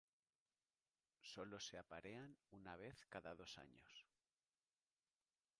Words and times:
Sólo 1.21 1.59
se 1.59 1.77
aparean 1.77 2.35
una 2.49 2.75
vez 2.75 3.05
cada 3.05 3.35
dos 3.35 3.55
años. 3.59 4.07